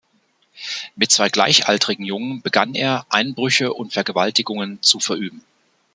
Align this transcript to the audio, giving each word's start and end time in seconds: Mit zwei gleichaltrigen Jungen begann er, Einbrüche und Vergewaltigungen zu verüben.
Mit 0.95 1.11
zwei 1.11 1.29
gleichaltrigen 1.29 2.03
Jungen 2.03 2.41
begann 2.41 2.73
er, 2.73 3.05
Einbrüche 3.11 3.71
und 3.71 3.93
Vergewaltigungen 3.93 4.81
zu 4.81 4.99
verüben. 4.99 5.43